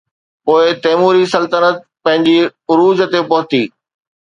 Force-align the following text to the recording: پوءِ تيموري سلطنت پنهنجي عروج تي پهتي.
پوءِ 0.45 0.63
تيموري 0.83 1.23
سلطنت 1.33 1.77
پنهنجي 2.03 2.37
عروج 2.69 2.99
تي 3.11 3.19
پهتي. 3.29 3.63